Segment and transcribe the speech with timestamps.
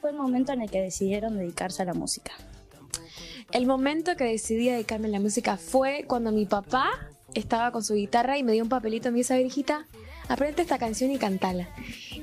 [0.00, 2.32] fue el momento en el que decidieron dedicarse a la música?
[3.50, 6.90] El momento que decidí dedicarme a la música fue cuando mi papá
[7.34, 9.86] estaba con su guitarra y me dio un papelito y me dijo, hijita,
[10.28, 11.68] aprende esta canción y cantala.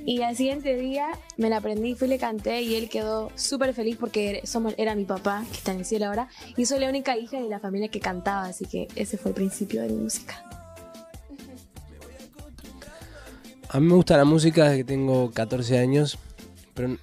[0.05, 1.07] Y al siguiente día
[1.37, 4.93] me la aprendí, fui y le canté y él quedó súper feliz porque somos, era
[4.95, 7.59] mi papá, que está en el cielo ahora, y soy la única hija de la
[7.59, 10.43] familia que cantaba, así que ese fue el principio de mi música.
[13.69, 16.19] A mí me gusta la música desde que tengo 14 años,
[16.75, 16.97] pero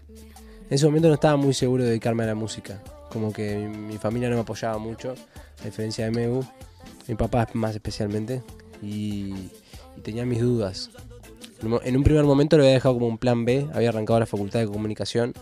[0.73, 2.83] en ese momento no estaba muy seguro de dedicarme a la música.
[3.11, 5.15] Como que mi, mi familia no me apoyaba mucho,
[5.61, 6.43] a diferencia de Meu,
[7.09, 8.43] mi papá más especialmente,
[8.83, 9.51] y,
[10.03, 10.89] tenía mis dudas.
[11.61, 14.19] En un- En un primer momento lo había dejado como un plan B, había arrancado
[14.21, 15.35] la facultad de comunicación,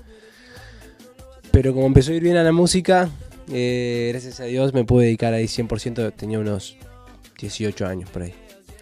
[1.52, 3.08] pero como empezó a ir bien a la música,
[3.52, 6.76] eh, gracias a Dios me pude dedicar ahí 100%, tenía unos
[7.40, 8.34] 18 años por ahí.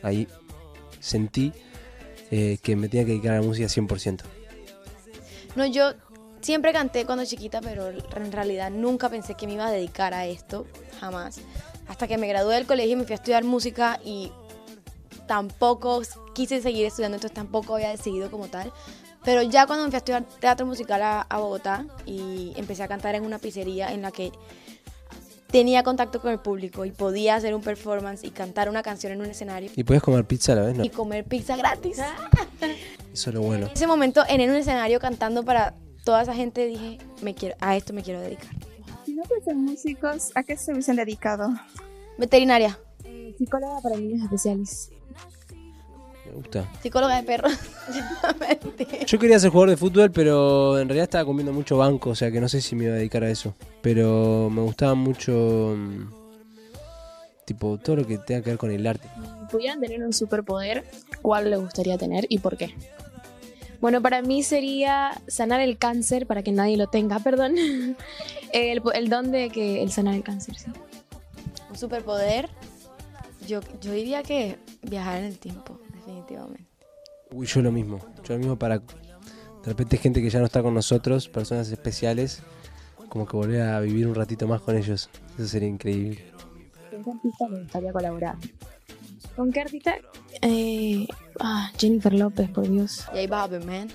[0.02, 0.27] Ahí
[0.98, 1.52] sentí
[2.30, 4.24] eh, que me tenía que dedicar a la música 100%.
[5.56, 5.92] No, yo
[6.41, 10.27] siempre canté cuando chiquita, pero en realidad nunca pensé que me iba a dedicar a
[10.27, 10.67] esto,
[11.00, 11.41] jamás.
[11.89, 14.30] Hasta que me gradué del colegio y me fui a estudiar música y
[15.27, 16.03] tampoco
[16.34, 18.72] quise seguir estudiando, entonces tampoco había decidido como tal.
[19.25, 22.89] Pero ya cuando me fui a estudiar teatro musical a, a Bogotá y empecé a
[22.89, 24.33] cantar en una pizzería en la que
[25.50, 29.20] tenía contacto con el público y podía hacer un performance y cantar una canción en
[29.20, 30.84] un escenario Y puedes comer pizza a la vez, ¿no?
[30.84, 31.98] y comer pizza gratis.
[33.12, 33.67] Eso es lo bueno.
[33.67, 35.75] En ese momento, en un escenario cantando para
[36.09, 38.48] toda esa gente, dije, me quiero, a esto me quiero dedicar.
[39.05, 41.51] Si no fuesen músicos, ¿a qué se hubiesen dedicado?
[42.17, 42.78] Veterinaria,
[43.37, 44.91] Psicóloga para niños especiales.
[46.25, 46.67] Me gusta.
[46.83, 47.53] psicóloga de perros.
[49.06, 52.31] Yo quería ser jugador de fútbol, pero en realidad estaba comiendo mucho banco, o sea
[52.31, 53.55] que no sé si me iba a dedicar a eso.
[53.83, 55.75] Pero me gustaba mucho.
[55.77, 56.09] mm,
[57.45, 59.09] Tipo, todo lo que tenga que ver con el arte.
[59.14, 60.84] Si pudieran tener un superpoder,
[61.20, 62.75] ¿cuál les gustaría tener y por qué?
[63.80, 67.54] Bueno, para mí sería sanar el cáncer para que nadie lo tenga, perdón.
[68.52, 70.70] El, el don de que el sanar el cáncer, sí.
[71.70, 72.48] Un superpoder.
[73.46, 76.67] Yo, yo diría que viajar en el tiempo, definitivamente.
[77.30, 77.98] Uy, yo lo mismo.
[78.24, 78.78] Yo lo mismo para.
[78.78, 78.84] De
[79.64, 82.42] repente, gente que ya no está con nosotros, personas especiales,
[83.08, 85.11] como que volver a vivir un ratito más con ellos.
[85.36, 86.24] Eso sería increíble.
[86.90, 88.36] ¿Con qué artista les gustaría colaborar?
[89.38, 89.96] ¿Con qué artista?
[90.42, 91.06] Eh,
[91.38, 93.06] ah, Jennifer López, por Dios.
[93.14, 93.88] Y ahí va man.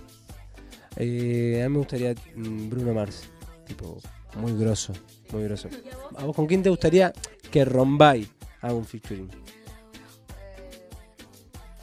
[0.95, 3.25] Eh, a mí me gustaría mm, Bruno Mars.
[3.67, 3.99] Tipo,
[4.37, 4.93] muy grosso.
[5.33, 5.67] Muy grosso.
[6.15, 7.11] ¿A vos con quién te gustaría
[7.51, 8.25] que Rombay
[8.61, 9.29] haga un featuring?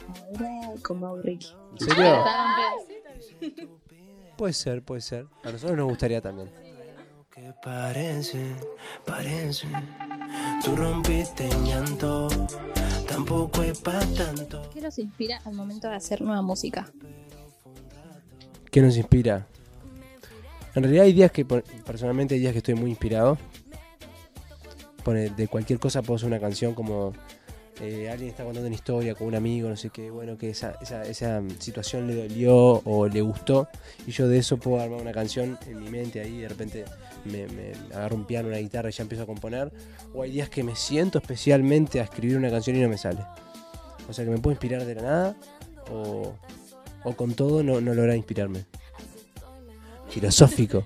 [0.09, 1.53] Ahora con Ricky.
[1.79, 2.23] ¿En serio?
[4.37, 5.27] Puede ser, puede ser.
[5.43, 6.49] A nosotros nos gustaría también.
[7.29, 8.55] Que parece,
[9.05, 9.67] parece.
[10.65, 12.27] Tú rompiste llanto,
[13.11, 14.69] tampoco es para tanto.
[14.73, 16.91] ¿Qué los inspira al momento de hacer nueva música?
[18.69, 19.47] ¿Qué nos inspira?
[20.75, 23.37] En realidad hay días que, personalmente hay días que estoy muy inspirado.
[25.03, 27.13] Pone, de cualquier cosa puedo hacer una canción como
[27.81, 30.75] eh, alguien está contando una historia con un amigo, no sé qué, bueno, que esa,
[30.81, 33.67] esa, esa situación le dolió o le gustó
[34.05, 36.85] y yo de eso puedo armar una canción en mi mente ahí, de repente
[37.25, 39.71] me, me agarro un piano, una guitarra y ya empiezo a componer.
[40.13, 43.19] O hay días que me siento especialmente a escribir una canción y no me sale.
[44.09, 45.35] O sea que me puedo inspirar de la nada
[45.91, 46.33] o,
[47.03, 48.65] o con todo no, no logra inspirarme.
[50.09, 50.83] Filosófico.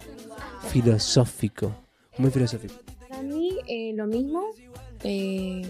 [0.69, 1.75] Filosófico.
[2.17, 2.75] Muy filosófico.
[3.09, 4.43] Para mí, eh, lo mismo.
[5.03, 5.63] eh,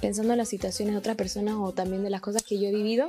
[0.00, 2.72] pensando en las situaciones de otras personas o también de las cosas que yo he
[2.72, 3.08] vivido.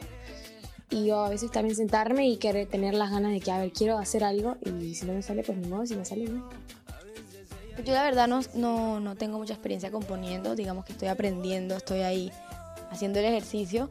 [0.89, 3.71] Y yo a veces también sentarme y querer tener las ganas de que, a ver,
[3.71, 6.49] quiero hacer algo y si no me sale, pues ni modo, si me sale, no.
[7.85, 12.01] Yo la verdad no, no, no tengo mucha experiencia componiendo, digamos que estoy aprendiendo, estoy
[12.01, 12.31] ahí
[12.91, 13.89] haciendo el ejercicio.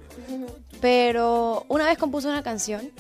[0.81, 2.91] Pero una vez compuse una canción,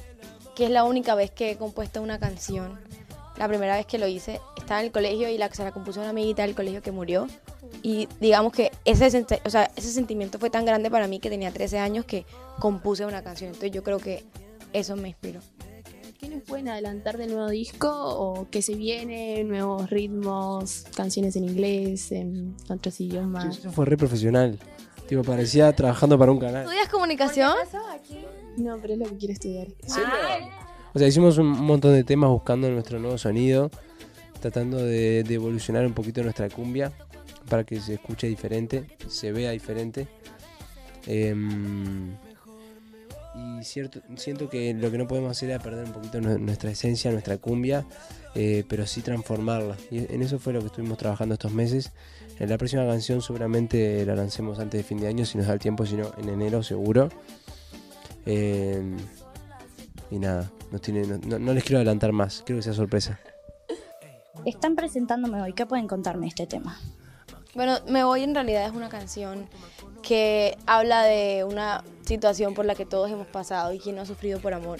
[0.56, 2.80] que es la única vez que he compuesto una canción.
[3.40, 5.98] La primera vez que lo hice, estaba en el colegio y la, se la compuso
[6.00, 7.26] una amiguita del colegio que murió.
[7.82, 11.50] Y digamos que ese, o sea, ese sentimiento fue tan grande para mí que tenía
[11.50, 12.26] 13 años que
[12.58, 13.48] compuse una canción.
[13.48, 14.24] Entonces yo creo que
[14.74, 15.40] eso me inspiró.
[16.18, 19.42] ¿Qué nos pueden adelantar del nuevo disco o qué se viene?
[19.42, 23.56] Nuevos ritmos, canciones en inglés, en otros idiomas.
[23.56, 24.58] Eso fue re profesional.
[25.08, 26.64] Tipo, parecía trabajando para un canal.
[26.64, 27.54] ¿Estudias comunicación?
[28.58, 29.68] No, pero es lo que quiero estudiar.
[30.92, 33.70] O sea, hicimos un montón de temas buscando nuestro nuevo sonido,
[34.40, 36.92] tratando de, evolucionar un poquito nuestra cumbia
[37.48, 40.08] para que se escuche diferente, se vea diferente.
[41.06, 42.10] Em,
[43.34, 46.70] y cierto, siento que lo que no podemos hacer es perder un poquito nu- nuestra
[46.70, 47.86] esencia, nuestra cumbia,
[48.34, 49.76] eh, pero sí transformarla.
[49.90, 51.92] Y en eso fue lo que estuvimos trabajando estos meses.
[52.38, 55.52] En la próxima canción seguramente la lancemos antes de fin de año, si nos da
[55.52, 57.08] el tiempo, si no en enero seguro.
[58.26, 58.96] Em,
[60.10, 60.50] y nada,
[60.82, 63.18] tiene, no, no- no les quiero adelantar más, quiero que sea sorpresa.
[64.44, 65.52] Están presentándome hoy.
[65.52, 66.78] ¿Qué pueden contarme de este tema?
[67.54, 69.48] Bueno, Me Voy en realidad es una canción
[70.02, 74.06] que habla de una situación por la que todos hemos pasado y quien no ha
[74.06, 74.78] sufrido por amor.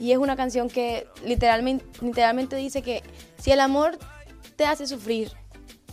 [0.00, 3.02] Y es una canción que literalmente, literalmente dice que
[3.38, 3.98] si el amor
[4.56, 5.30] te hace sufrir,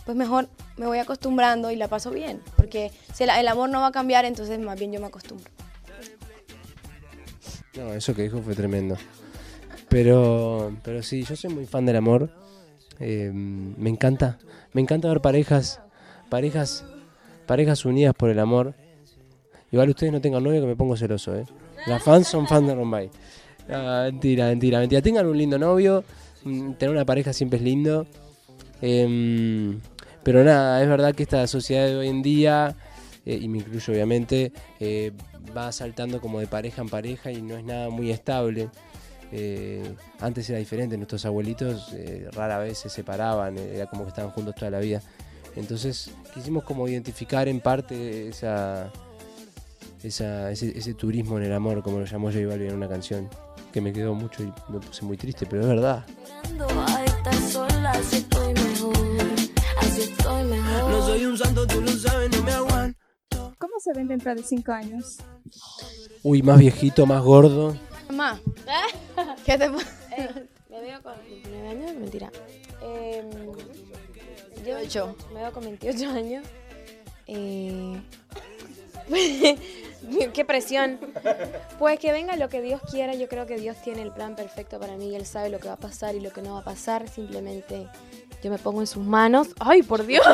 [0.04, 2.42] pues mejor me voy acostumbrando y la paso bien.
[2.56, 5.50] Porque si el, el amor no va a cambiar, entonces más bien yo me acostumbro.
[7.76, 8.96] No, eso que dijo fue tremendo.
[9.88, 12.30] Pero, pero sí, yo soy muy fan del amor.
[13.00, 14.38] Eh, me encanta,
[14.72, 15.80] me encanta ver parejas,
[16.28, 16.84] parejas,
[17.46, 18.74] parejas unidas por el amor.
[19.72, 21.44] Igual ustedes no tengan novio que me pongo celoso, ¿eh?
[21.86, 23.10] Las fans son fans de Rombay.
[23.68, 25.02] Mentira, mentira, mentira.
[25.02, 26.04] Tengan un lindo novio,
[26.44, 28.06] mm, tener una pareja siempre es lindo.
[28.80, 29.80] Em,
[30.22, 32.76] pero nada, es verdad que esta sociedad de hoy en día,
[33.26, 35.12] eh, y me incluyo obviamente, eh,
[35.56, 38.70] va saltando como de pareja en pareja y no es nada muy estable.
[39.32, 44.10] Eh, antes era diferente, nuestros abuelitos eh, rara vez se separaban, eh, era como que
[44.10, 45.02] estaban juntos toda la vida.
[45.56, 48.90] Entonces quisimos como identificar en parte esa,
[50.02, 53.28] esa- ese, ese turismo en el amor, como lo llamó J Balvin en una canción,
[53.72, 56.04] que me quedó mucho y me puse muy triste, pero es verdad.
[60.88, 62.93] No soy un santo, tú lo sabes, no me aguanto.
[63.84, 65.18] ¿Cómo se ven dentro de cinco años?
[66.22, 67.76] Uy, más viejito, más gordo.
[68.08, 68.40] Mamá,
[69.44, 69.90] ¿qué te pasa?
[70.70, 72.32] Me veo con 29 años, mentira.
[72.82, 73.30] Em,
[74.64, 75.14] yo Ocho.
[75.34, 76.46] me veo con 28 años.
[77.26, 78.00] Eh,
[80.32, 80.98] qué presión.
[81.78, 83.14] Pues que venga lo que Dios quiera.
[83.14, 85.14] Yo creo que Dios tiene el plan perfecto para mí.
[85.14, 87.06] Él sabe lo que va a pasar y lo que no va a pasar.
[87.06, 87.86] Simplemente
[88.42, 89.48] yo me pongo en sus manos.
[89.60, 90.24] ¡Ay, por Dios!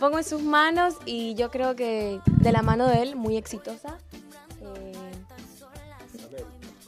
[0.00, 3.98] Pongo en sus manos y yo creo que de la mano de Él, muy exitosa.
[4.62, 4.92] Eh,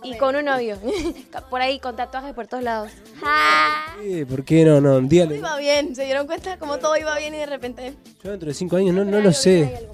[0.02, 0.78] y con un novio.
[1.50, 2.90] por ahí, con tatuajes por todos lados.
[4.02, 4.80] Eh, ¿Por qué no?
[4.80, 5.36] No, dígale.
[5.36, 6.58] Iba bien, ¿se dieron cuenta?
[6.58, 7.94] Como todo iba bien y de repente...
[8.24, 9.88] Yo dentro de cinco años no, no lo sé.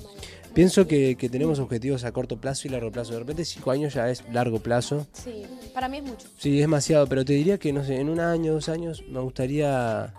[0.54, 3.12] Pienso que, que tenemos objetivos a corto plazo y largo plazo.
[3.12, 5.06] De repente cinco años ya es largo plazo.
[5.12, 5.44] Sí,
[5.74, 6.26] para mí es mucho.
[6.38, 9.20] Sí, es demasiado, pero te diría que, no sé, en un año, dos años, me
[9.20, 10.14] gustaría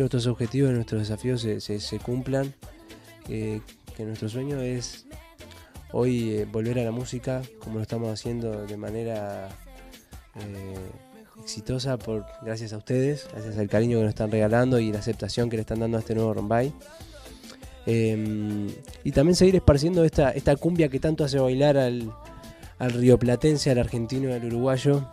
[0.00, 2.54] que nuestros objetivos, nuestros desafíos se, cumplan.
[3.26, 3.60] Que,
[3.94, 5.04] que nuestro sueño es
[5.92, 9.50] hoy eh, volver a la música como lo estamos haciendo de manera
[10.36, 10.74] eh,
[11.42, 15.50] exitosa por gracias a ustedes, gracias al cariño que nos están regalando y la aceptación
[15.50, 16.72] que le están dando a este nuevo Rombay.
[17.84, 18.68] Eh,
[19.04, 22.10] y también seguir esparciendo esta, esta cumbia que tanto hace bailar al,
[22.78, 25.06] al rioplatense, al argentino y al uruguayo.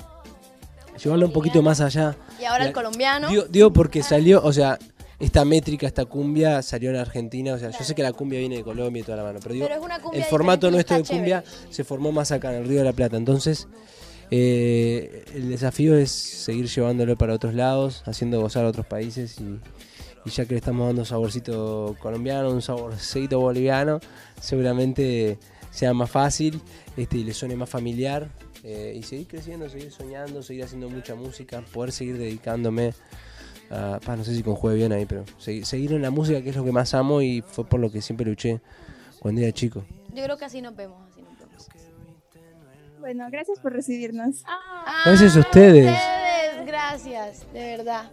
[0.98, 2.16] Llevarlo un poquito más allá.
[2.40, 3.30] Y ahora La- el colombiano...
[3.30, 4.78] Digo, digo porque salió, o sea,
[5.20, 7.54] esta métrica, esta cumbia salió en Argentina.
[7.54, 9.54] O sea, yo sé que la cumbia viene de Colombia y toda la mano, pero
[9.54, 12.86] digo, Pero el formato nuestro de cumbia se formó más acá en el Río de
[12.86, 13.18] la Plata.
[13.18, 13.68] Entonces,
[14.30, 19.60] eh, el desafío es seguir llevándolo para otros lados, haciendo gozar a otros países y,
[20.26, 24.00] y ya que le estamos dando un saborcito colombiano, un saborcito boliviano,
[24.42, 25.40] seguramente
[25.72, 26.62] sea más fácil
[26.98, 28.30] este, y le suene más familiar.
[28.70, 32.94] Eh, y seguir creciendo, seguir soñando, seguir haciendo mucha música, poder seguir dedicándome
[33.72, 36.50] a, pa, no sé si conjugue bien ahí, pero seguir, seguir en la música que
[36.50, 38.60] es lo que más amo y fue por lo que siempre luché
[39.20, 39.86] cuando era chico.
[40.14, 41.68] Yo creo que así nos vemos, así nos vemos.
[43.00, 44.44] Bueno, gracias por recibirnos.
[44.46, 45.92] Ah, Gracias a ustedes.
[45.92, 48.12] ustedes, gracias, de verdad.